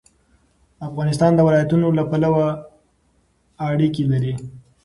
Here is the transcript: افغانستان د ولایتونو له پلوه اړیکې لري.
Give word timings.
افغانستان 0.87 1.31
د 1.35 1.39
ولایتونو 1.47 1.87
له 1.97 2.03
پلوه 2.09 2.45
اړیکې 3.69 4.03
لري. 4.11 4.33